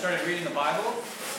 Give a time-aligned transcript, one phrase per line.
[0.00, 0.96] started reading the Bible.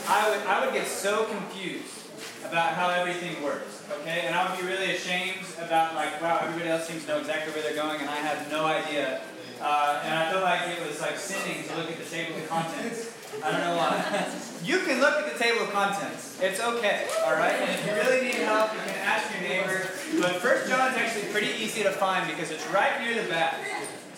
[0.08, 2.14] I would, I would get so confused
[2.46, 4.22] about how everything works, okay?
[4.28, 7.52] And I would be really ashamed about, like, wow, everybody else seems to know exactly
[7.54, 9.22] where they're going, and I have no idea.
[9.60, 12.48] Uh, and I felt like it was like sinning to look at the table of
[12.50, 13.18] contents.
[13.44, 13.98] I don't know why.
[14.64, 16.40] you can look at the table of contents.
[16.40, 17.58] It's okay, all right?
[17.58, 19.90] And if you really need help, you can ask your neighbor.
[20.22, 23.58] But First John is actually pretty easy to find because it's right near the back.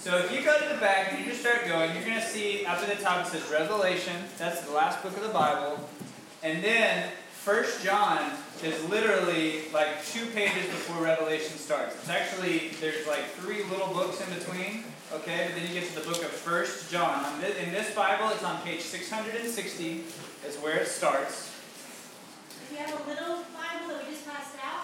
[0.03, 2.27] So if you go to the back and you just start going, you're going to
[2.27, 4.13] see up at the top it says Revelation.
[4.37, 5.79] That's the last book of the Bible.
[6.43, 11.95] And then First John is literally like two pages before Revelation starts.
[11.95, 15.47] It's actually, there's like three little books in between, okay?
[15.47, 17.23] But then you get to the book of First John.
[17.41, 20.03] In this Bible, it's on page 660,
[20.45, 21.55] is where it starts.
[22.49, 24.83] If you have a little Bible that we just passed out,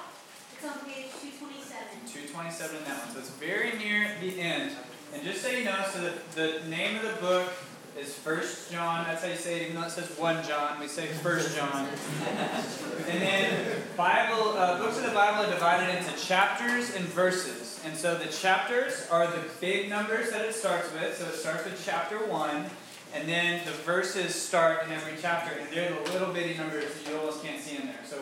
[0.55, 2.07] it's on page 227.
[2.07, 3.11] 227 in that one.
[3.11, 4.71] So it's very near the end.
[5.13, 7.51] And just so you know, so the, the name of the book
[7.97, 9.05] is First John.
[9.05, 11.87] That's how you say it, even though it says one John, we say First John.
[13.09, 17.81] and then Bible uh, books of the Bible are divided into chapters and verses.
[17.85, 21.17] And so the chapters are the big numbers that it starts with.
[21.17, 22.65] So it starts with chapter one,
[23.13, 27.09] and then the verses start in every chapter, and they're the little bitty numbers that
[27.09, 27.99] you almost can't see in there.
[28.05, 28.17] So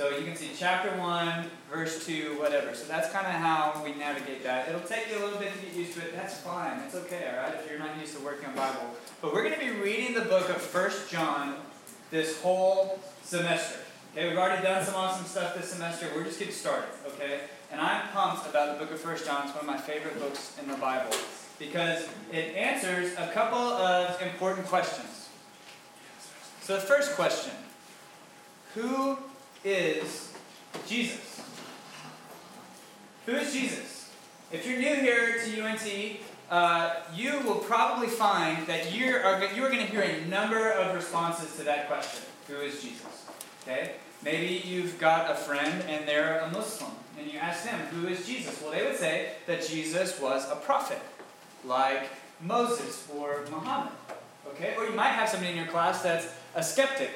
[0.00, 2.74] so you can see chapter 1, verse 2, whatever.
[2.74, 4.66] So that's kind of how we navigate that.
[4.66, 6.16] It'll take you a little bit to get used to it.
[6.16, 6.80] That's fine.
[6.86, 8.94] It's okay, all right, if you're not used to working on Bible.
[9.20, 11.56] But we're going to be reading the book of First John
[12.10, 13.80] this whole semester.
[14.16, 16.06] Okay, we've already done some awesome stuff this semester.
[16.16, 17.40] We're just getting started, okay?
[17.70, 19.48] And I'm pumped about the book of First John.
[19.48, 21.14] It's one of my favorite books in the Bible
[21.58, 25.28] because it answers a couple of important questions.
[26.62, 27.52] So the first question,
[28.74, 29.18] who
[29.64, 30.32] is
[30.86, 31.42] Jesus.
[33.26, 34.10] Who is Jesus?
[34.50, 36.16] If you're new here to UNT,
[36.50, 40.70] uh, you will probably find that you are, you are going to hear a number
[40.72, 42.24] of responses to that question.
[42.48, 43.26] Who is Jesus?
[43.62, 43.92] Okay?
[44.24, 48.26] Maybe you've got a friend and they're a Muslim, and you ask them, Who is
[48.26, 48.60] Jesus?
[48.60, 50.98] Well, they would say that Jesus was a prophet,
[51.64, 52.08] like
[52.40, 53.92] Moses or Muhammad.
[54.48, 54.74] Okay?
[54.76, 57.10] Or you might have somebody in your class that's a skeptic,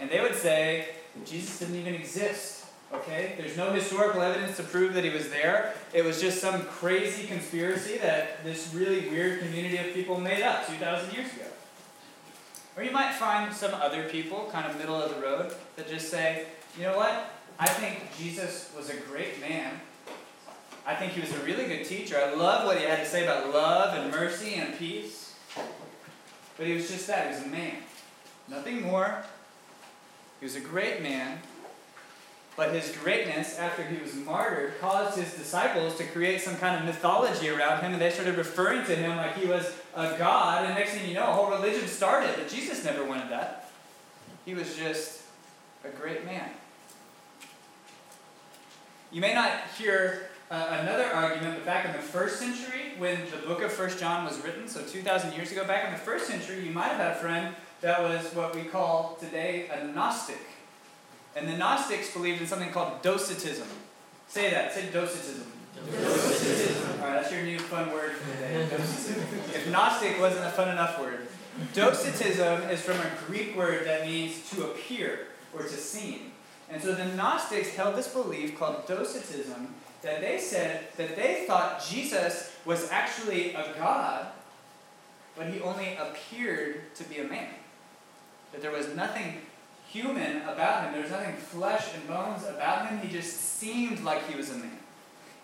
[0.00, 0.88] and they would say
[1.24, 2.66] Jesus didn't even exist.
[2.92, 3.34] Okay?
[3.38, 5.74] There's no historical evidence to prove that he was there.
[5.92, 10.66] It was just some crazy conspiracy that this really weird community of people made up
[10.66, 11.46] 2,000 years ago.
[12.76, 16.10] Or you might find some other people, kind of middle of the road, that just
[16.10, 17.30] say, you know what?
[17.58, 19.80] I think Jesus was a great man.
[20.86, 22.18] I think he was a really good teacher.
[22.18, 25.34] I love what he had to say about love and mercy and peace.
[26.56, 27.28] But he was just that.
[27.28, 27.76] He was a man.
[28.48, 29.24] Nothing more,
[30.44, 31.38] he was a great man,
[32.54, 36.84] but his greatness, after he was martyred, caused his disciples to create some kind of
[36.84, 40.66] mythology around him, and they started referring to him like he was a god.
[40.66, 42.34] And next thing you know, a whole religion started.
[42.36, 43.70] But Jesus never wanted that.
[44.44, 45.22] He was just
[45.82, 46.50] a great man.
[49.10, 53.46] You may not hear uh, another argument, but back in the first century, when the
[53.46, 56.64] book of First John was written, so 2,000 years ago, back in the first century,
[56.64, 60.40] you might have had a friend that was what we call today a Gnostic.
[61.36, 63.66] And the Gnostics believed in something called Docetism.
[64.28, 64.72] Say that.
[64.72, 65.50] Say Docetism.
[65.90, 67.00] Docetism.
[67.00, 68.66] All right, that's your new fun word for today.
[68.70, 69.22] Docetism.
[69.54, 71.26] If Gnostic wasn't a fun enough word.
[71.72, 76.32] Docetism is from a Greek word that means to appear or to seem.
[76.70, 79.74] And so the Gnostics held this belief called Docetism
[80.04, 84.28] that they said that they thought Jesus was actually a god,
[85.36, 87.48] but he only appeared to be a man
[88.52, 89.38] that there was nothing
[89.88, 90.92] human about him.
[90.92, 92.98] There was nothing flesh and bones about him.
[92.98, 94.78] He just seemed like he was a man.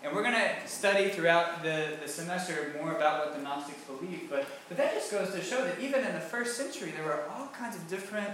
[0.03, 4.29] And we're going to study throughout the, the semester more about what the Gnostics believed.
[4.29, 7.23] But, but that just goes to show that even in the first century, there were
[7.29, 8.33] all kinds of different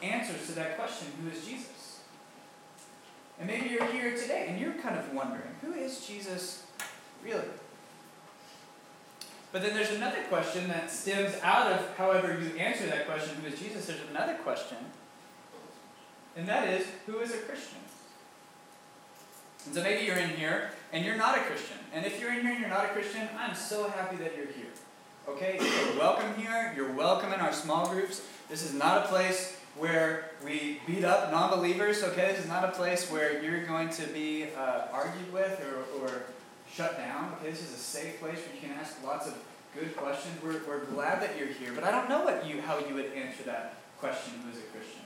[0.00, 1.77] answers to that question who is Jesus?
[3.38, 6.64] And maybe you're here today and you're kind of wondering who is Jesus
[7.24, 7.44] really?
[9.50, 13.46] But then there's another question that stems out of however you answer that question, who
[13.48, 13.86] is Jesus?
[13.86, 14.76] There's another question,
[16.36, 17.78] and that is, who is a Christian?
[19.66, 21.76] And so maybe you're in here and you're not a Christian.
[21.92, 24.46] And if you're in here and you're not a Christian, I'm so happy that you're
[24.46, 24.70] here.
[25.28, 25.58] Okay?
[25.60, 26.72] You're welcome here.
[26.76, 28.22] You're welcome in our small groups.
[28.48, 32.32] This is not a place where we beat up non believers, okay?
[32.32, 36.22] This is not a place where you're going to be uh, argued with or, or
[36.72, 37.32] shut down.
[37.38, 39.34] Okay, this is a safe place where you can ask lots of
[39.74, 40.42] good questions.
[40.42, 43.12] We're, we're glad that you're here, but I don't know what you how you would
[43.12, 45.02] answer that question, who is a Christian?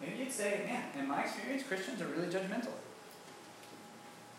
[0.00, 2.72] Maybe you'd say, man, in my experience, Christians are really judgmental.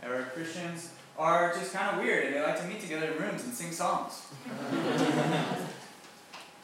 [0.04, 3.44] Or Christians are just kind of weird and they like to meet together in rooms
[3.44, 4.26] and sing songs.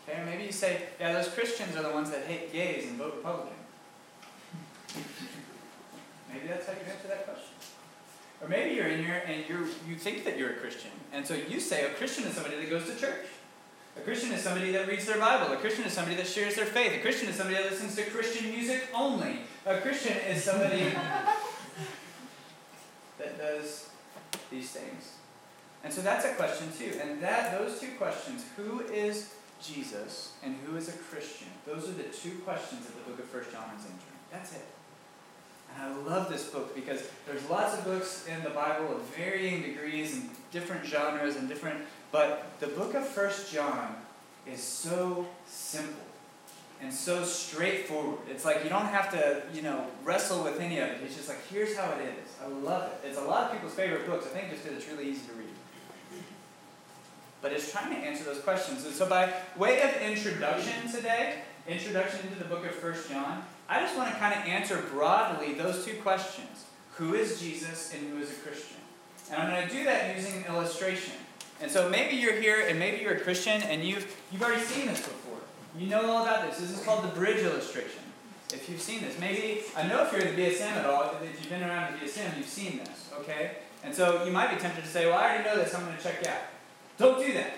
[0.10, 3.16] okay, maybe you say, yeah, those Christians are the ones that hate gays and vote
[3.18, 3.54] Republican.
[6.34, 7.54] maybe that's how you answer that question.
[8.42, 10.92] Or maybe you're in here and you you think that you're a Christian.
[11.12, 13.26] And so you say a Christian is somebody that goes to church.
[13.98, 15.52] A Christian is somebody that reads their Bible.
[15.52, 16.94] A Christian is somebody that shares their faith.
[16.94, 19.42] A Christian is somebody that listens to Christian music only.
[19.66, 20.86] A Christian is somebody
[23.18, 23.90] that does
[24.50, 25.16] these things.
[25.84, 26.98] And so that's a question too.
[27.02, 31.48] And that those two questions, who is Jesus and who is a Christian?
[31.66, 34.20] Those are the two questions that the book of First John is answering.
[34.32, 34.66] That's it.
[35.76, 39.62] And I love this book because there's lots of books in the Bible of varying
[39.62, 41.80] degrees and different genres and different
[42.12, 43.96] but the book of First John
[44.48, 46.02] is so simple
[46.82, 48.20] and so straightforward.
[48.30, 51.02] It's like you don't have to, you know, wrestle with any of it.
[51.04, 52.30] It's just like here's how it is.
[52.44, 53.08] I love it.
[53.08, 54.26] It's a lot of people's favorite books.
[54.26, 55.49] I think just because it's really easy to read.
[57.42, 58.86] But it's trying to answer those questions.
[58.86, 63.82] And so by way of introduction today, introduction into the book of First John, I
[63.82, 66.66] just want to kind of answer broadly those two questions.
[66.96, 68.78] Who is Jesus and who is a Christian?
[69.32, 71.14] And I'm going to do that using an illustration.
[71.62, 74.88] And so maybe you're here and maybe you're a Christian and you've, you've already seen
[74.88, 75.38] this before.
[75.78, 76.60] You know all about this.
[76.60, 78.02] This is called the bridge illustration.
[78.52, 81.40] If you've seen this, maybe, I know if you're in the BSM at all, if
[81.40, 83.58] you've been around the BSM, you've seen this, okay?
[83.84, 85.96] And so you might be tempted to say, well, I already know this, I'm going
[85.96, 86.42] to check out.
[87.00, 87.54] Don't do that.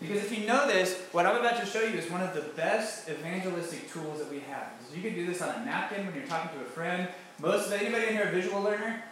[0.00, 2.42] Because if you know this, what I'm about to show you is one of the
[2.42, 4.68] best evangelistic tools that we have.
[4.94, 7.08] You can do this on a napkin when you're talking to a friend.
[7.40, 9.02] Most of anybody in here a visual learner?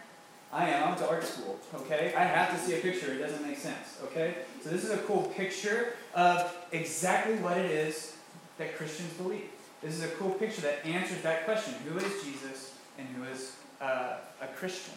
[0.53, 0.83] I am.
[0.83, 1.59] I went to art school.
[1.73, 2.13] Okay?
[2.15, 3.11] I have to see a picture.
[3.11, 3.99] It doesn't make sense.
[4.05, 4.35] Okay?
[4.63, 8.15] So this is a cool picture of exactly what it is
[8.57, 9.49] that Christians believe.
[9.81, 13.57] This is a cool picture that answers that question: Who is Jesus and who is
[13.81, 14.93] uh, a Christian?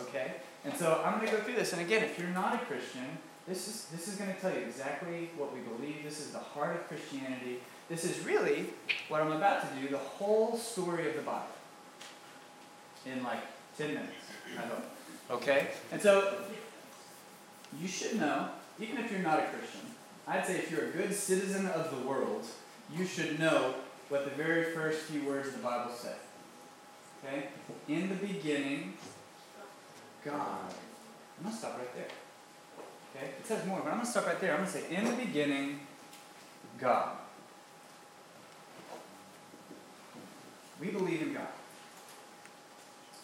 [0.00, 0.34] Okay?
[0.64, 1.72] And so I'm going to go through this.
[1.72, 4.60] And again, if you're not a Christian, this is this is going to tell you
[4.60, 6.02] exactly what we believe.
[6.02, 7.60] This is the heart of Christianity.
[7.88, 8.66] This is really
[9.08, 9.88] what I'm about to do.
[9.88, 11.46] The whole story of the Bible
[13.04, 13.40] in like
[13.78, 14.12] ten minutes.
[14.58, 14.84] I hope.
[15.30, 15.68] Okay?
[15.92, 16.38] And so,
[17.80, 18.48] you should know,
[18.80, 19.80] even if you're not a Christian,
[20.26, 22.44] I'd say if you're a good citizen of the world,
[22.96, 23.74] you should know
[24.08, 26.14] what the very first few words of the Bible say.
[27.24, 27.48] Okay?
[27.88, 28.94] In the beginning,
[30.24, 30.72] God.
[31.38, 32.08] I'm going to stop right there.
[33.16, 33.26] Okay?
[33.38, 34.52] It says more, but I'm going to stop right there.
[34.52, 35.80] I'm going to say, in the beginning,
[36.78, 37.16] God.
[40.80, 41.48] We believe in God.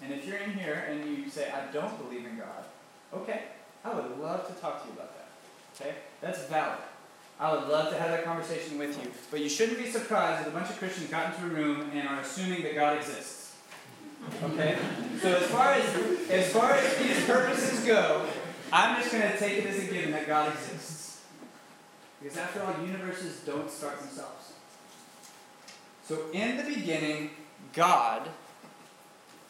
[0.02, 2.64] And if you're in here and you say, I don't believe in God,
[3.14, 3.42] okay,
[3.84, 5.28] I would love to talk to you about that.
[5.80, 5.94] Okay?
[6.20, 6.78] That's valid.
[7.38, 9.10] I would love to have that conversation with you.
[9.30, 12.08] But you shouldn't be surprised if a bunch of Christians got into a room and
[12.08, 13.56] are assuming that God exists.
[14.42, 14.78] Okay?
[15.20, 18.26] So as far as as far as these purposes go,
[18.72, 21.20] I'm just going to take it as a given that God exists.
[22.22, 24.52] Because after all, universes don't start themselves.
[26.06, 27.30] So in the beginning,
[27.74, 28.28] God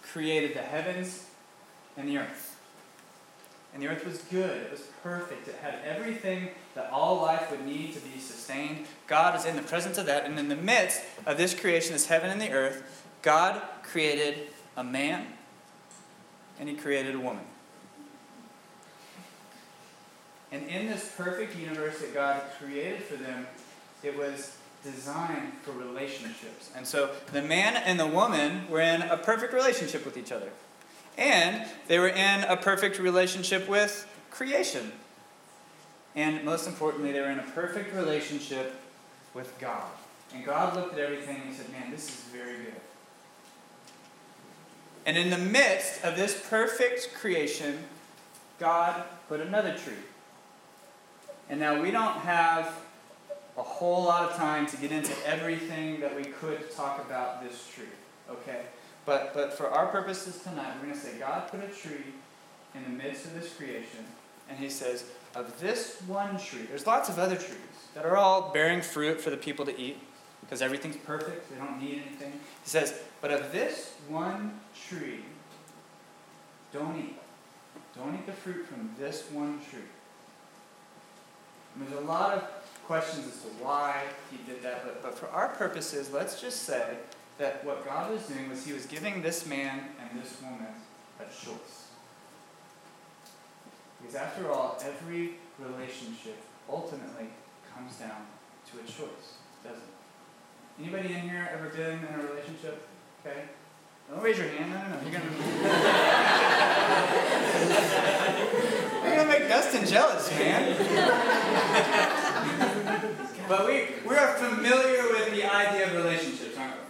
[0.03, 1.27] created the heavens
[1.97, 2.61] and the earth.
[3.73, 7.65] And the earth was good, it was perfect, it had everything that all life would
[7.65, 8.87] need to be sustained.
[9.07, 12.07] God is in the presence of that, and in the midst of this creation, this
[12.07, 15.27] heaven and the earth, God created a man
[16.61, 17.45] and he created a woman.
[20.53, 23.47] And in this perfect universe that God created for them,
[24.03, 24.55] it was
[24.85, 26.71] designed for relationships.
[26.77, 30.51] And so the man and the woman were in a perfect relationship with each other.
[31.17, 34.93] And they were in a perfect relationship with creation.
[36.15, 38.75] And most importantly, they were in a perfect relationship
[39.33, 39.91] with God.
[40.35, 42.81] And God looked at everything and said, Man, this is very good.
[45.05, 47.79] And in the midst of this perfect creation,
[48.59, 49.95] God put another tree.
[51.49, 52.75] And now we don't have
[53.59, 57.69] a whole lot of time to get into everything that we could talk about this
[57.75, 57.85] tree.
[58.31, 58.63] Okay?
[59.05, 62.15] But, but for our purposes tonight, we're going to say God put a tree
[62.75, 64.05] in the midst of this creation,
[64.49, 67.59] and He says, of this one tree, there's lots of other trees
[67.95, 69.99] that are all bearing fruit for the people to eat
[70.41, 72.33] because everything's perfect, they don't need anything.
[72.33, 75.21] He says, but of this one tree,
[76.73, 77.17] don't eat.
[77.97, 79.81] Don't eat the fruit from this one tree.
[81.75, 82.45] And there's a lot of
[82.87, 86.97] questions as to why he did that, but, but for our purposes, let's just say
[87.39, 90.67] that what God was doing was he was giving this man and this woman
[91.19, 91.89] a choice.
[94.01, 96.37] Because after all, every relationship
[96.69, 97.29] ultimately
[97.75, 98.27] comes down
[98.71, 99.85] to a choice, doesn't it?
[100.81, 102.87] Anybody in here ever been in a relationship?
[103.25, 103.43] Okay?
[104.11, 104.71] Don't raise your hand.
[104.71, 105.01] No, no, no.
[105.03, 105.33] You're gonna.
[109.73, 110.77] Dustin jealous, man.
[113.49, 116.81] but we we are familiar with the idea of relationships, aren't we?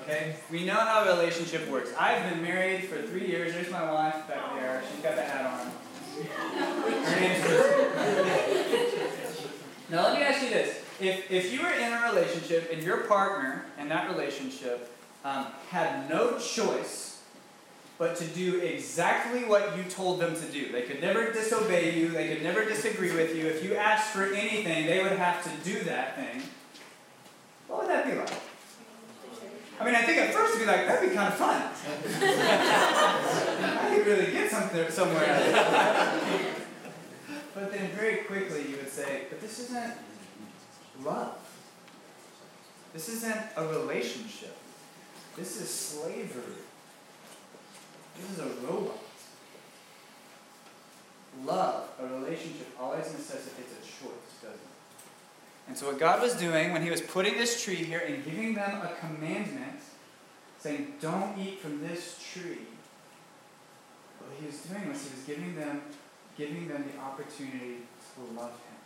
[0.00, 0.34] Okay?
[0.50, 1.92] We know how a relationship works.
[1.96, 3.52] I've been married for three years.
[3.52, 4.82] There's my wife back there.
[4.90, 5.70] She's got the hat on.
[7.04, 7.44] Her name's
[9.88, 10.80] Now let me ask you this.
[11.00, 14.90] If, if you were in a relationship and your partner in that relationship
[15.24, 17.11] um, had no choice
[18.02, 20.72] but to do exactly what you told them to do.
[20.72, 23.46] They could never disobey you, they could never disagree with you.
[23.46, 26.42] If you asked for anything, they would have to do that thing.
[27.68, 28.32] What would that be like?
[29.78, 31.62] I mean, I think at first you'd be like, that'd be kind of fun.
[33.62, 35.54] I could really get something somewhere out of.
[37.54, 39.94] But then very quickly you would say, but this isn't
[41.04, 41.38] love.
[42.94, 44.56] This isn't a relationship.
[45.36, 46.62] This is slavery.
[48.16, 48.98] This is a robot.
[51.44, 54.72] Love, a relationship, always necessitates a choice, doesn't it?
[55.68, 58.54] And so, what God was doing when He was putting this tree here and giving
[58.54, 59.80] them a commandment,
[60.58, 62.66] saying, Don't eat from this tree,
[64.18, 65.82] what He was doing was He was giving them,
[66.36, 67.78] giving them the opportunity
[68.14, 68.78] to love Him,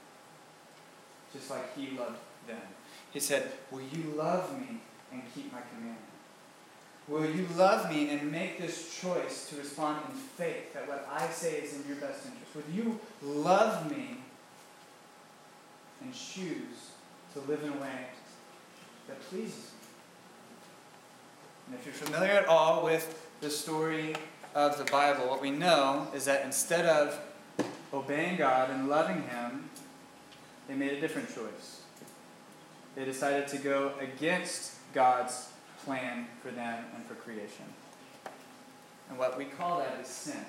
[1.33, 2.62] just like He loved them.
[3.11, 4.80] He said, Will you love me
[5.12, 6.15] and keep my commandment?
[7.08, 11.28] Will you love me and make this choice to respond in faith that what I
[11.28, 12.54] say is in your best interest?
[12.54, 14.18] Will you love me
[16.02, 16.90] and choose
[17.32, 18.06] to live in a way
[19.06, 19.86] that pleases me?
[21.66, 24.16] And if you're familiar at all with the story
[24.54, 27.20] of the Bible, what we know is that instead of
[27.92, 29.70] obeying God and loving Him,
[30.66, 31.82] they made a different choice.
[32.96, 35.50] They decided to go against God's
[35.86, 37.64] plan for them and for creation.
[39.08, 40.44] And what we call that is sin.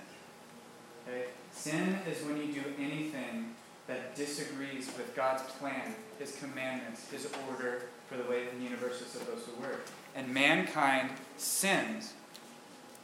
[1.08, 1.26] Okay?
[1.52, 3.54] Sin is when you do anything
[3.88, 9.08] that disagrees with God's plan, His commandments, His order for the way the universe is
[9.08, 9.86] supposed to work.
[10.16, 12.14] And mankind sins.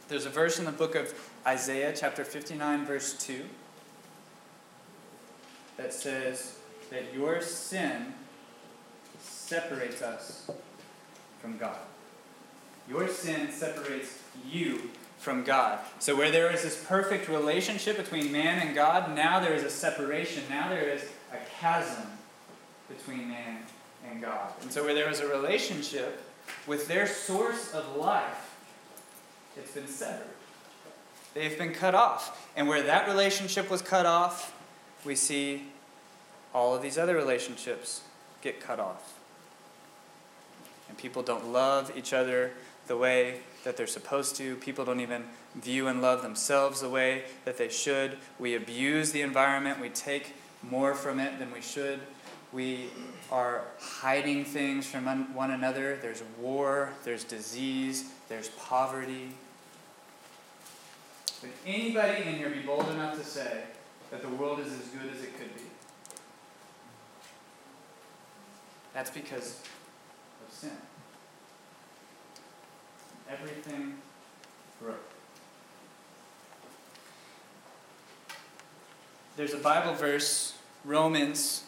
[0.08, 1.14] There's a verse in the book of
[1.46, 3.44] Isaiah, chapter 59, verse 2,
[5.76, 6.58] that says
[6.90, 8.12] that your sin
[9.20, 10.50] separates us
[11.40, 11.78] from God.
[12.88, 14.18] Your sin separates
[14.50, 15.78] you from God.
[15.98, 19.70] So, where there is this perfect relationship between man and God, now there is a
[19.70, 20.42] separation.
[20.50, 22.06] Now there is a chasm
[22.88, 23.58] between man
[24.08, 24.52] and God.
[24.60, 26.22] And so, where there was a relationship
[26.66, 28.54] with their source of life,
[29.56, 30.26] it's been severed.
[31.32, 32.50] They've been cut off.
[32.54, 34.54] And where that relationship was cut off,
[35.04, 35.64] we see
[36.54, 38.02] all of these other relationships
[38.42, 39.18] get cut off.
[40.88, 42.52] And people don't love each other
[42.86, 44.56] the way that they're supposed to.
[44.56, 45.24] People don't even
[45.54, 48.18] view and love themselves the way that they should.
[48.38, 49.80] We abuse the environment.
[49.80, 52.00] We take more from it than we should.
[52.52, 52.90] We
[53.32, 55.98] are hiding things from one another.
[56.00, 59.30] There's war, there's disease, there's poverty.
[61.42, 63.64] Would anybody in here be bold enough to say
[64.10, 65.62] that the world is as good as it could be?
[68.92, 69.60] That's because
[70.46, 70.70] of sin
[73.30, 73.94] everything
[74.80, 74.96] broke.
[79.36, 80.54] There's a Bible verse,
[80.84, 81.64] Romans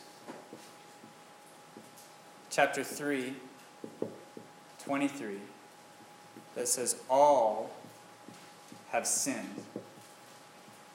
[2.51, 3.35] chapter 3,
[4.85, 5.39] 23,
[6.55, 7.71] that says, All
[8.91, 9.63] have sinned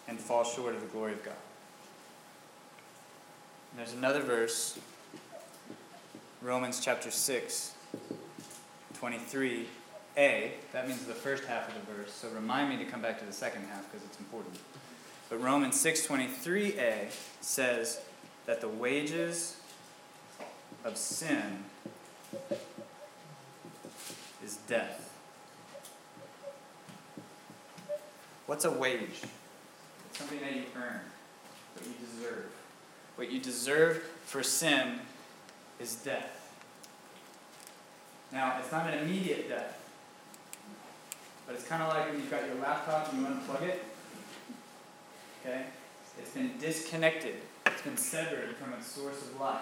[0.08, 1.34] and fall short of the glory of God.
[3.72, 4.80] And there's another verse,
[6.41, 7.74] Romans chapter 6,
[8.98, 9.68] 23
[10.18, 13.20] a, that means the first half of the verse, so remind me to come back
[13.20, 14.58] to the second half because it's important.
[15.30, 18.01] But Romans 6:23a says
[18.46, 19.58] that the wages
[20.84, 21.63] of sin
[24.44, 25.10] is death.
[28.48, 29.22] What's a wage?
[30.10, 31.00] It's something that you earn,
[31.74, 32.51] what you deserve.
[33.15, 35.00] What you deserve for sin
[35.80, 36.38] is death.
[38.32, 39.80] Now, it's not an immediate death.
[41.45, 43.83] But it's kind of like when you've got your laptop and you unplug it.
[45.41, 45.63] Okay?
[46.19, 47.36] It's been disconnected.
[47.65, 49.62] It's been severed from its source of life.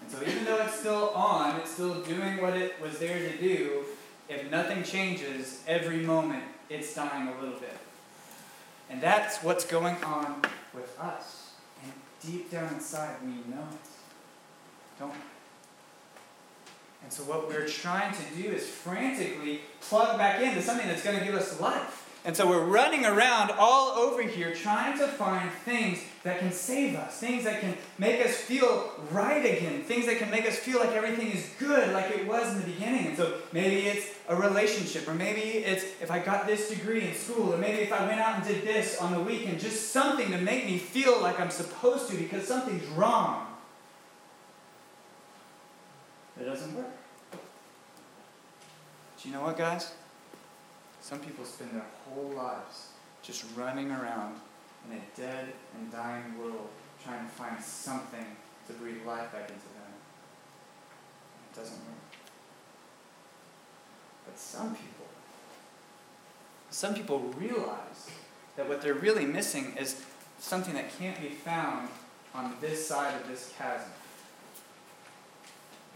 [0.00, 3.36] And so even though it's still on, it's still doing what it was there to
[3.38, 3.84] do,
[4.28, 7.76] if nothing changes, every moment it's dying a little bit.
[8.88, 10.42] And that's what's going on
[10.74, 11.52] with us.
[11.82, 14.98] And deep down inside, we know it.
[14.98, 15.12] don't?
[17.02, 21.18] And so, what we're trying to do is frantically plug back into something that's going
[21.18, 22.06] to give us life.
[22.24, 26.94] And so, we're running around all over here trying to find things that can save
[26.96, 30.78] us, things that can make us feel right again, things that can make us feel
[30.78, 33.06] like everything is good like it was in the beginning.
[33.06, 37.14] And so, maybe it's a relationship, or maybe it's if I got this degree in
[37.14, 40.30] school, or maybe if I went out and did this on the weekend, just something
[40.30, 43.46] to make me feel like I'm supposed to because something's wrong.
[46.40, 46.86] It doesn't work.
[49.22, 49.92] Do you know what, guys?
[51.02, 52.88] Some people spend their whole lives
[53.22, 54.36] just running around
[54.88, 56.68] in a dead and dying world
[57.04, 58.24] trying to find something
[58.66, 59.92] to breathe life back into them.
[61.52, 62.16] It doesn't work.
[64.24, 65.06] But some people,
[66.70, 68.08] some people realize
[68.56, 70.02] that what they're really missing is
[70.38, 71.88] something that can't be found
[72.34, 73.90] on this side of this chasm.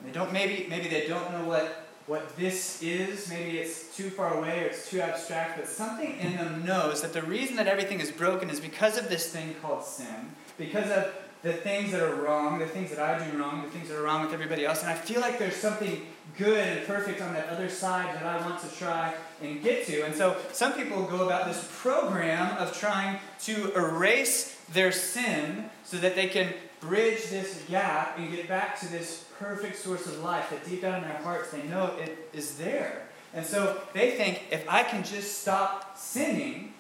[0.05, 3.29] They don't maybe maybe they don't know what what this is.
[3.29, 7.13] Maybe it's too far away or it's too abstract, but something in them knows that
[7.13, 11.15] the reason that everything is broken is because of this thing called sin, because of
[11.43, 14.03] the things that are wrong, the things that I do wrong, the things that are
[14.03, 14.81] wrong with everybody else.
[14.81, 16.07] And I feel like there's something
[16.39, 20.05] good and perfect on that other side that I want to try and get to.
[20.05, 25.99] And so some people go about this program of trying to erase their sin so
[25.99, 26.55] that they can
[26.87, 31.03] bridge this gap and get back to this perfect source of life that deep down
[31.03, 33.09] in their hearts they know it is there.
[33.33, 36.75] And so they think if I can just stop sinning,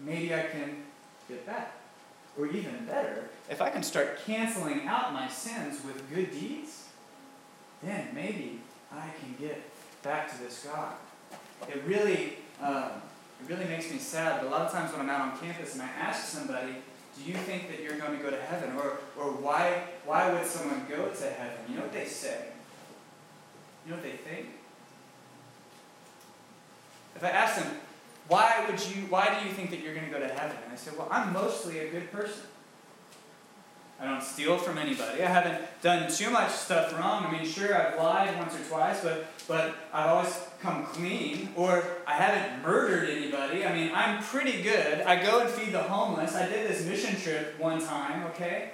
[0.00, 0.82] maybe I can
[1.28, 1.72] get back.
[2.38, 6.88] Or even better, if I can start canceling out my sins with good deeds,
[7.82, 8.60] then maybe
[8.92, 9.62] I can get
[10.02, 10.92] back to this God.
[11.66, 12.90] It really, um,
[13.40, 14.40] it really makes me sad.
[14.40, 16.74] But a lot of times when I'm out on campus and I ask somebody,
[17.16, 18.76] do you think that you're going to go to heaven?
[18.76, 21.58] Or, or why, why would someone go to heaven?
[21.68, 22.46] You know what they say?
[23.84, 24.48] You know what they think?
[27.14, 27.72] If I ask them,
[28.28, 30.56] why would you why do you think that you're going to go to heaven?
[30.64, 32.42] And they say, well, I'm mostly a good person.
[33.98, 35.22] I don't steal from anybody.
[35.22, 37.24] I haven't done too much stuff wrong.
[37.24, 41.48] I mean, sure, I've lied once or twice, but, but I've always come clean.
[41.56, 43.64] Or I haven't murdered anybody.
[43.64, 45.00] I mean, I'm pretty good.
[45.00, 46.34] I go and feed the homeless.
[46.34, 48.72] I did this mission trip one time, okay?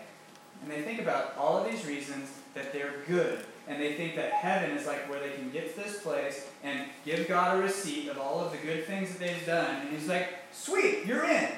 [0.62, 3.44] And they think about all of these reasons that they're good.
[3.68, 6.88] And they think that heaven is like where they can get to this place and
[7.04, 9.82] give God a receipt of all of the good things that they've done.
[9.82, 11.48] And He's like, sweet, you're in.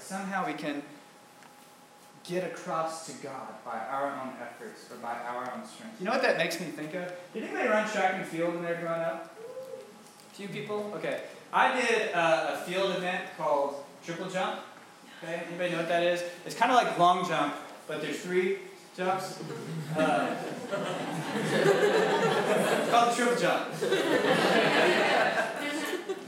[0.00, 0.82] Somehow we can
[2.24, 5.96] get across to God by our own efforts or by our own strength.
[5.98, 7.12] You know what that makes me think of?
[7.32, 9.36] Did anybody run track and field when they were growing up?
[10.30, 10.92] A few people?
[10.96, 11.22] Okay.
[11.52, 14.60] I did uh, a field event called triple jump.
[15.22, 16.22] Okay, anybody know what that is?
[16.46, 17.54] It's kind of like long jump,
[17.86, 18.58] but there's three
[18.96, 19.40] jumps.
[19.96, 20.36] Uh,
[21.36, 25.16] it's called triple jump.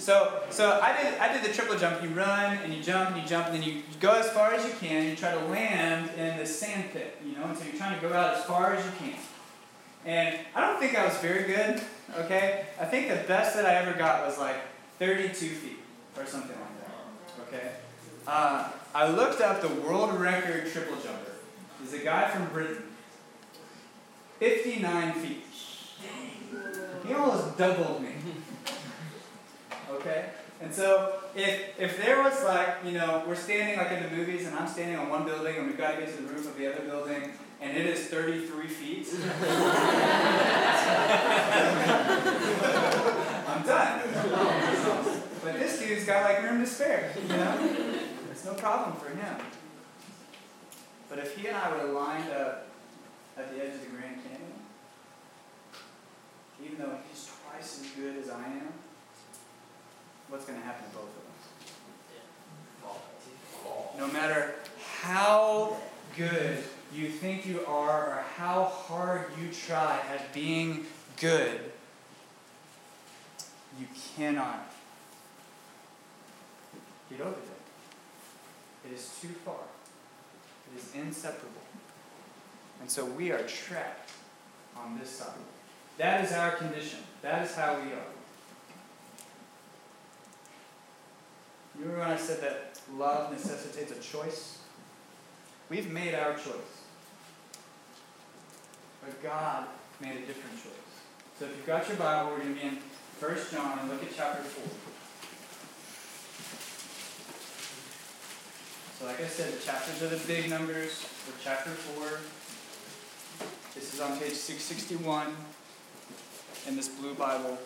[0.02, 2.02] So, so I did, I did the triple jump.
[2.02, 4.66] You run and you jump and you jump and then you go as far as
[4.66, 5.08] you can.
[5.08, 8.08] You try to land in the sand pit, you know, and so you're trying to
[8.08, 9.16] go out as far as you can.
[10.04, 11.80] And I don't think I was very good,
[12.16, 12.66] okay?
[12.80, 14.56] I think the best that I ever got was like
[14.98, 15.78] 32 feet
[16.18, 17.70] or something like that, okay?
[18.26, 21.30] Uh, I looked up the world record triple jumper.
[21.80, 22.82] He's a guy from Britain.
[24.40, 25.44] 59 feet.
[27.06, 28.08] He almost doubled me.
[30.02, 30.26] Okay?
[30.60, 34.46] And so if if there was like, you know, we're standing like in the movies
[34.46, 36.56] and I'm standing on one building and we've got to get to the roof of
[36.56, 39.08] the other building and it is 33 feet.
[43.46, 44.02] I'm done.
[45.44, 47.76] But this dude's got like room to spare, you know?
[48.30, 49.36] It's no problem for him.
[51.08, 52.66] But if he and I were lined up
[53.36, 54.52] at the edge of the Grand Canyon,
[56.64, 58.72] even though he's twice as good as I am,
[60.32, 61.10] what's going to happen to both of
[62.88, 63.98] us?
[63.98, 64.54] No matter
[65.02, 65.76] how
[66.16, 66.64] good
[66.94, 70.86] you think you are or how hard you try at being
[71.20, 71.60] good,
[73.78, 74.72] you cannot
[77.10, 78.88] get over that.
[78.88, 79.66] It is too far.
[80.74, 81.60] It is inseparable.
[82.80, 84.12] And so we are trapped
[84.78, 85.28] on this side.
[85.98, 87.00] That is our condition.
[87.20, 88.21] That is how we are.
[91.82, 94.58] Remember when I said that love necessitates a choice?
[95.68, 96.84] We've made our choice.
[99.00, 99.66] But God
[100.00, 100.72] made a different choice.
[101.38, 102.78] So if you've got your Bible, we're going to be in
[103.18, 104.64] 1 John and look at chapter 4.
[108.98, 112.20] So, like I said, the chapters are the big numbers for chapter 4.
[113.74, 115.34] This is on page 661
[116.68, 117.58] in this blue Bible.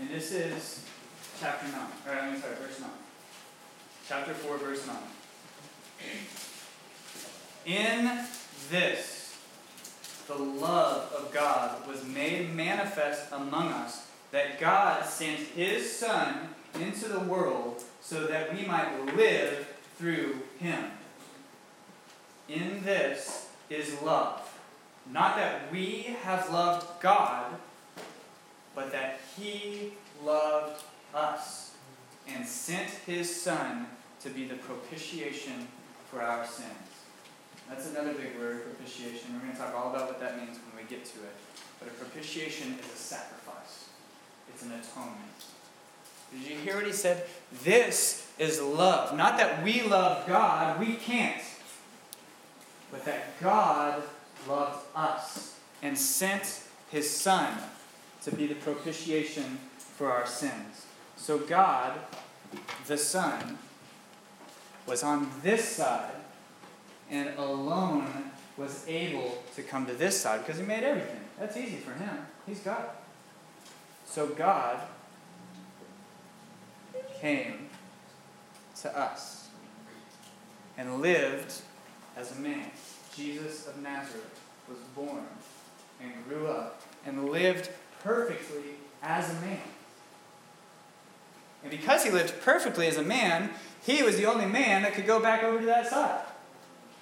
[0.00, 0.84] And this is
[1.40, 1.80] chapter 9.
[2.06, 2.90] Or, I mean, sorry, verse 9.
[4.08, 4.96] Chapter 4, verse 9.
[7.66, 8.24] In
[8.70, 9.38] this,
[10.26, 16.48] the love of God was made manifest among us, that God sent His Son
[16.80, 20.84] into the world so that we might live through Him.
[22.48, 24.40] In this is love.
[25.10, 27.54] Not that we have loved God,
[28.74, 29.92] but that He
[30.24, 30.82] loved
[31.14, 31.74] us
[32.28, 33.86] and sent His Son
[34.22, 35.68] to be the propitiation
[36.10, 36.70] for our sins.
[37.68, 39.34] That's another big word, propitiation.
[39.34, 41.34] We're going to talk all about what that means when we get to it.
[41.78, 43.88] But a propitiation is a sacrifice,
[44.48, 45.20] it's an atonement.
[46.32, 47.26] Did you hear what he said?
[47.62, 49.16] This is love.
[49.16, 51.42] Not that we love God, we can't.
[52.90, 54.02] But that God
[54.48, 57.52] loved us and sent his Son
[58.24, 60.86] to be the propitiation for our sins.
[61.16, 61.92] So God,
[62.86, 63.58] the Son,
[64.86, 66.14] was on this side
[67.10, 71.20] and alone was able to come to this side because he made everything.
[71.38, 72.26] That's easy for him.
[72.46, 72.86] He's God.
[74.06, 74.80] So God
[77.20, 77.68] came
[78.80, 79.48] to us
[80.76, 81.52] and lived
[82.16, 82.70] as a man.
[83.16, 85.24] Jesus of Nazareth was born
[86.02, 87.70] and grew up and lived
[88.04, 89.60] perfectly as a man.
[91.62, 93.50] And because he lived perfectly as a man,
[93.84, 96.20] he was the only man that could go back over to that side.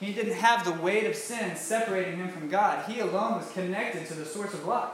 [0.01, 2.89] He didn't have the weight of sin separating him from God.
[2.91, 4.91] He alone was connected to the source of life.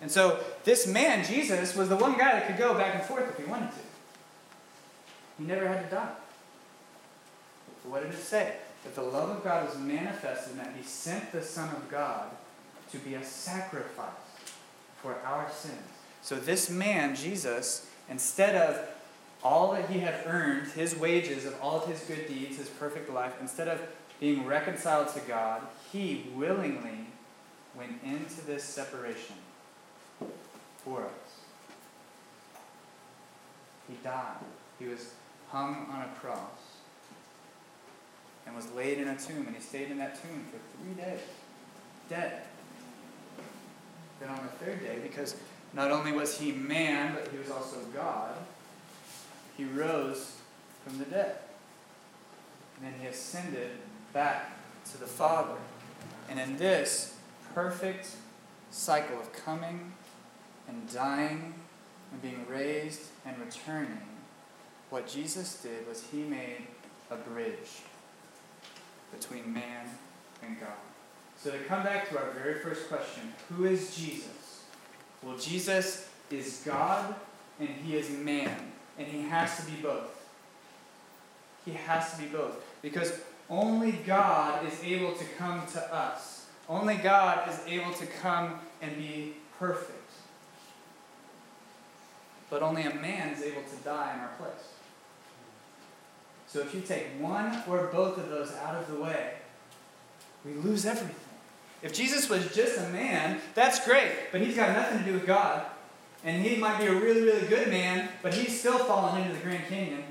[0.00, 3.28] And so, this man, Jesus, was the one guy that could go back and forth
[3.28, 3.78] if he wanted to.
[5.38, 6.10] He never had to die.
[7.82, 8.54] But what did it say?
[8.84, 12.30] That the love of God was manifested in that he sent the Son of God
[12.92, 14.27] to be a sacrifice
[15.02, 15.76] for our sins.
[16.22, 18.88] So, this man, Jesus, instead of
[19.42, 23.10] all that he had earned, his wages of all of his good deeds, his perfect
[23.10, 23.80] life, instead of
[24.20, 27.06] being reconciled to God, he willingly
[27.76, 29.36] went into this separation
[30.84, 31.28] for us.
[33.88, 34.36] He died.
[34.78, 35.12] He was
[35.50, 36.40] hung on a cross
[38.46, 41.20] and was laid in a tomb, and he stayed in that tomb for three days,
[42.08, 42.42] dead.
[44.20, 45.36] Then on the third day, because
[45.72, 48.34] not only was he man, but he was also God,
[49.56, 50.36] he rose
[50.84, 51.36] from the dead.
[52.76, 53.70] And then he ascended
[54.12, 54.58] back
[54.92, 55.56] to the Father.
[56.28, 57.16] And in this
[57.54, 58.10] perfect
[58.70, 59.92] cycle of coming
[60.68, 61.54] and dying
[62.12, 64.02] and being raised and returning,
[64.90, 66.66] what Jesus did was he made
[67.10, 67.82] a bridge
[69.12, 69.86] between man
[70.42, 70.87] and God.
[71.42, 74.64] So to come back to our very first question, who is Jesus?
[75.22, 77.14] Well, Jesus is God
[77.60, 80.26] and he is man, and he has to be both.
[81.64, 82.56] He has to be both.
[82.82, 86.46] Because only God is able to come to us.
[86.68, 89.94] Only God is able to come and be perfect.
[92.50, 94.72] But only a man is able to die in our place.
[96.46, 99.34] So if you take one or both of those out of the way,
[100.44, 101.27] we lose everything.
[101.82, 105.26] If Jesus was just a man, that's great, but he's got nothing to do with
[105.26, 105.64] God.
[106.24, 109.40] And he might be a really, really good man, but he's still fallen into the
[109.40, 110.02] Grand Canyon.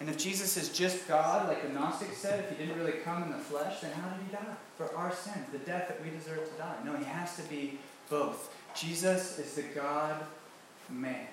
[0.00, 3.22] And if Jesus is just God, like the Gnostics said, if he didn't really come
[3.22, 4.54] in the flesh, then how did he die?
[4.76, 6.74] For our sins, the death that we deserve to die.
[6.84, 7.78] No, he has to be
[8.10, 8.54] both.
[8.74, 10.16] Jesus is the God
[10.90, 11.26] man.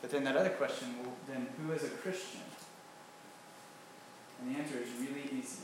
[0.00, 2.40] But then that other question, well, then who is a Christian?
[4.40, 5.62] And the answer is really easy.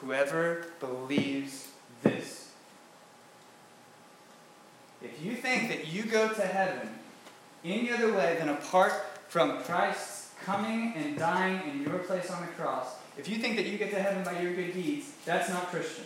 [0.00, 1.68] Whoever believes
[2.02, 2.50] this.
[5.02, 6.88] If you think that you go to heaven
[7.64, 8.92] any other way than apart
[9.28, 12.86] from Christ's coming and dying in your place on the cross,
[13.18, 16.04] if you think that you get to heaven by your good deeds, that's not Christian.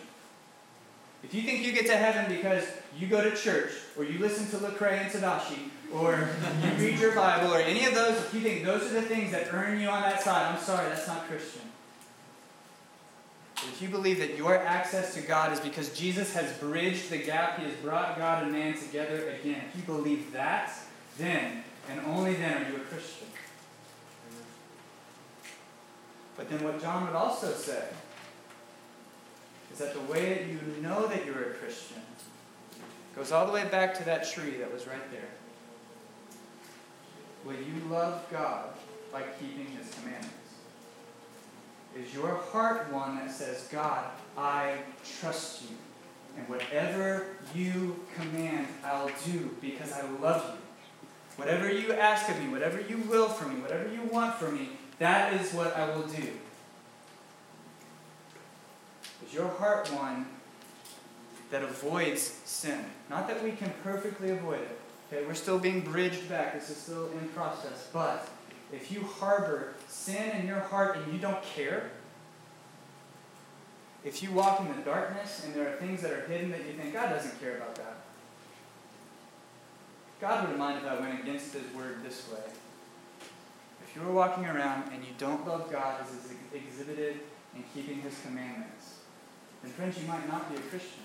[1.24, 2.64] If you think you get to heaven because
[2.98, 6.28] you go to church, or you listen to Lecrae and Tedashii, or
[6.62, 9.32] you read your Bible, or any of those, if you think those are the things
[9.32, 11.62] that earn you on that side, I'm sorry, that's not Christian.
[13.54, 17.18] But if you believe that your access to God is because Jesus has bridged the
[17.18, 20.72] gap, He has brought God and man together again, if you believe that,
[21.16, 23.28] then, and only then, are you a Christian.
[26.36, 27.84] But then what John would also say
[29.74, 32.00] is that the way that you know that you're a Christian
[33.16, 35.28] Goes all the way back to that tree that was right there.
[37.44, 38.70] Will you love God
[39.12, 40.34] by keeping his commandments?
[41.96, 44.06] Is your heart one that says, God,
[44.36, 44.78] I
[45.20, 45.76] trust you,
[46.36, 50.58] and whatever you command, I'll do because I love you?
[51.36, 54.70] Whatever you ask of me, whatever you will for me, whatever you want for me,
[54.98, 56.32] that is what I will do.
[59.34, 60.26] Your heart one
[61.50, 62.84] that avoids sin?
[63.10, 64.78] Not that we can perfectly avoid it.
[65.12, 66.54] Okay, we're still being bridged back.
[66.54, 67.88] This is still in process.
[67.92, 68.28] But
[68.72, 71.90] if you harbor sin in your heart and you don't care,
[74.04, 76.74] if you walk in the darkness and there are things that are hidden that you
[76.74, 77.96] think God doesn't care about that.
[80.20, 82.40] God wouldn't mind if I went against his word this way.
[83.82, 87.20] If you were walking around and you don't love God as is exhibited
[87.56, 88.93] in keeping his commandments,
[89.64, 91.00] then friends, you might not be a Christian.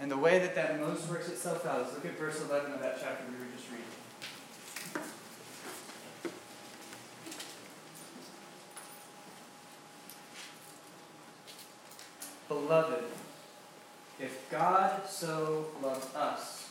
[0.00, 2.80] And the way that that most works itself out is look at verse 11 of
[2.80, 3.84] that chapter we were just reading.
[12.48, 13.04] Beloved,
[14.20, 16.70] if God so loved us,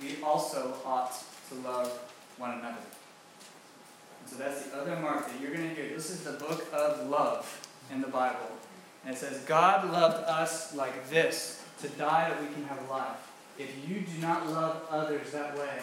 [0.00, 1.16] we also ought
[1.48, 1.88] to love
[2.36, 2.76] one another.
[4.20, 5.94] And so that's the other mark that you're going to hear.
[5.94, 8.50] This is the book of love in the Bible.
[9.04, 13.16] And it says, God loved us like this, to die that we can have life.
[13.58, 15.78] If you do not love others that way,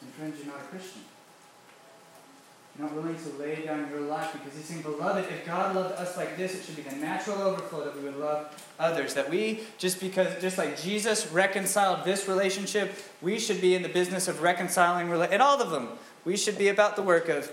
[0.00, 1.02] then friends, you're not a Christian.
[2.78, 5.94] You're not willing to lay down your life because he's saying, Beloved, if God loved
[5.94, 9.14] us like this, it should be the natural overflow that we would love others.
[9.14, 13.88] That we, just because, just like Jesus reconciled this relationship, we should be in the
[13.88, 15.88] business of reconciling, and all of them.
[16.24, 17.50] We should be about the work of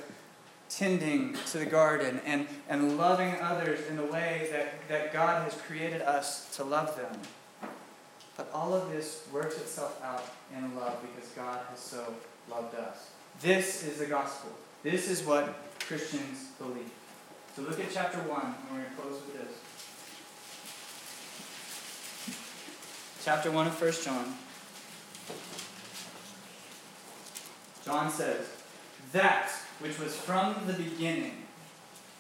[0.75, 5.59] tending to the garden and, and loving others in the way that, that God has
[5.61, 7.19] created us to love them.
[8.35, 12.13] But all of this works itself out in love because God has so
[12.51, 13.11] loved us.
[13.41, 14.51] This is the gospel.
[14.83, 16.91] This is what Christians believe.
[17.55, 19.53] So look at chapter 1, and we're going to close with this.
[23.23, 24.35] Chapter 1 of 1 John.
[27.85, 28.47] John says,
[29.13, 31.43] That which was from the beginning,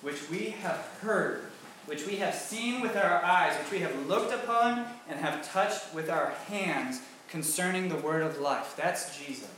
[0.01, 1.41] which we have heard,
[1.85, 5.93] which we have seen with our eyes, which we have looked upon and have touched
[5.93, 8.75] with our hands concerning the word of life.
[8.75, 9.49] That's Jesus.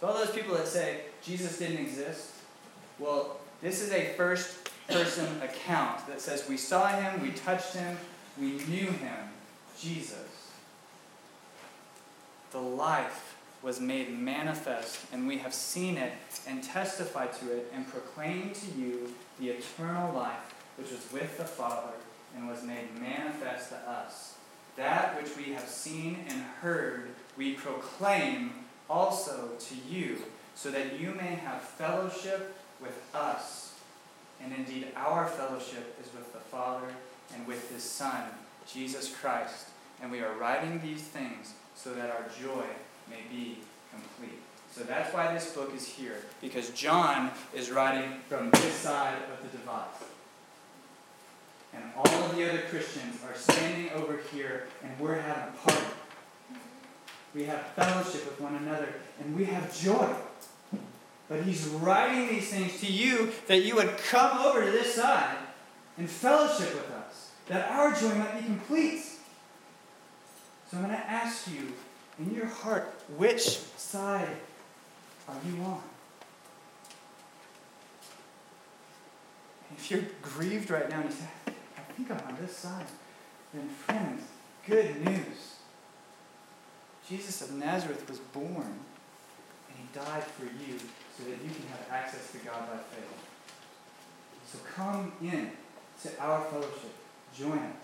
[0.00, 2.30] So, all those people that say Jesus didn't exist,
[2.98, 7.96] well, this is a first person account that says we saw him, we touched him,
[8.40, 9.16] we knew him,
[9.80, 10.24] Jesus.
[12.52, 13.27] The life
[13.62, 16.12] was made manifest, and we have seen it
[16.46, 21.44] and testified to it and proclaimed to you the eternal life which was with the
[21.44, 21.92] Father
[22.36, 24.34] and was made manifest to us.
[24.76, 28.52] That which we have seen and heard, we proclaim
[28.88, 30.18] also to you,
[30.54, 33.74] so that you may have fellowship with us.
[34.40, 36.86] And indeed, our fellowship is with the Father
[37.34, 38.22] and with His Son,
[38.72, 39.68] Jesus Christ.
[40.00, 42.64] And we are writing these things so that our joy
[43.10, 43.58] may be
[43.90, 44.38] complete.
[44.70, 49.42] So that's why this book is here, because John is writing from this side of
[49.42, 49.86] the divide.
[51.74, 55.86] And all of the other Christians are standing over here, and we're having a party.
[57.34, 60.08] We have fellowship with one another, and we have joy.
[61.28, 65.36] But he's writing these things to you that you would come over to this side
[65.98, 69.02] and fellowship with us, that our joy might be complete.
[70.70, 71.74] So I'm going to ask you
[72.18, 74.36] in your heart, which side
[75.28, 75.80] are you on?
[79.76, 82.86] If you're grieved right now and you say, I think I'm on this side,
[83.54, 84.22] then friends,
[84.66, 85.54] good news.
[87.08, 90.78] Jesus of Nazareth was born and he died for you
[91.16, 93.04] so that you can have access to God by faith.
[94.52, 95.50] So come in
[96.02, 96.94] to our fellowship.
[97.36, 97.74] Join us.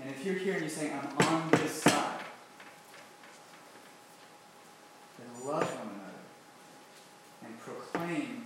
[0.00, 2.18] And if you're here and you're saying, I'm on this side,
[5.48, 6.24] love one another
[7.44, 8.44] and proclaim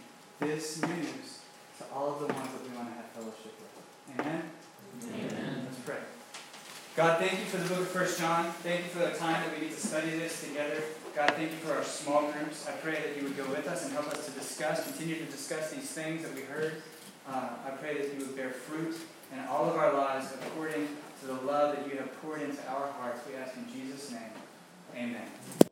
[0.54, 1.40] this news
[1.78, 4.20] to all of the ones that we want to have fellowship with.
[4.20, 4.42] Amen?
[5.08, 5.64] Amen.
[5.64, 5.96] Let's pray.
[6.94, 8.52] God, thank you for the book of First John.
[8.60, 10.82] Thank you for the time that we get to study this together.
[11.16, 12.68] God, thank you for our small groups.
[12.68, 15.24] I pray that you would go with us and help us to discuss, continue to
[15.24, 16.82] discuss these things that we heard.
[17.26, 18.94] Uh, I pray that you would bear fruit
[19.32, 20.86] in all of our lives according
[21.20, 23.20] to the love that you have poured into our hearts.
[23.26, 24.32] We ask in Jesus' name.
[24.94, 25.71] Amen.